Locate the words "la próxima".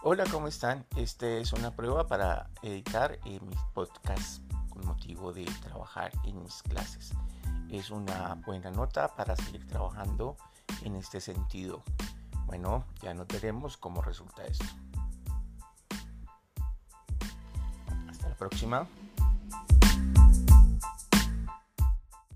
18.28-18.86